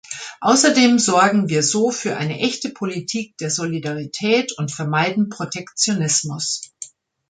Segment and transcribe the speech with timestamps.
[0.39, 6.73] Außerdem sorgen wir so für eine echte Politik der Solidarität und vermeiden Protektionismus.